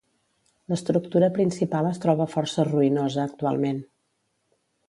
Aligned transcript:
L'estructura 0.71 1.29
principal 1.35 1.91
es 1.91 2.01
troba 2.05 2.29
força 2.33 2.67
ruïnosa 2.71 3.29
actualment. 3.33 3.87